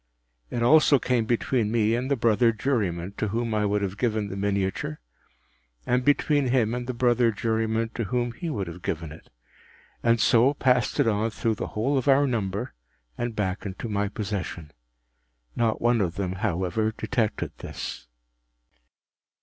”It 0.49 0.63
also 0.63 0.97
came 0.97 1.25
between 1.25 1.71
me 1.71 1.93
and 1.93 2.09
the 2.09 2.15
brother 2.15 2.51
juryman 2.51 3.11
to 3.17 3.27
whom 3.27 3.53
I 3.53 3.67
would 3.67 3.83
have 3.83 3.99
given 3.99 4.29
the 4.29 4.35
miniature, 4.35 4.99
and 5.85 6.03
between 6.03 6.47
him 6.47 6.73
and 6.73 6.87
the 6.87 6.93
brother 6.95 7.29
juryman 7.31 7.89
to 7.89 8.05
whom 8.05 8.31
he 8.31 8.49
would 8.49 8.65
have 8.65 8.81
given 8.81 9.11
it, 9.11 9.29
and 10.01 10.19
so 10.19 10.55
passed 10.55 10.99
it 10.99 11.07
on 11.07 11.29
through 11.29 11.53
the 11.53 11.77
whole 11.77 11.99
of 11.99 12.07
our 12.07 12.25
number, 12.25 12.73
and 13.15 13.35
back 13.35 13.63
into 13.63 13.87
my 13.87 14.07
possession. 14.07 14.71
Not 15.55 15.79
one 15.81 16.01
of 16.01 16.15
them, 16.15 16.31
however, 16.41 16.91
detected 16.97 17.51
this. 17.59 18.07